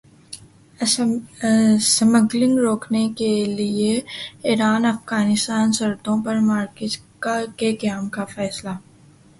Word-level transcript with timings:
smuggling 0.79 2.55
روکنے 2.59 3.03
کیلئے 3.17 3.93
Iran 4.47 4.81
Afghanistan 4.85 5.65
سرحدوں 5.73 6.17
پر 6.25 6.35
مارکیٹس 6.49 6.97
کے 7.57 7.75
قیام 7.75 8.09
کا 8.09 8.25
فیصلہ 8.35 8.69